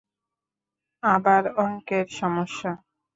[1.03, 2.71] আবার অংকের সমস্যা?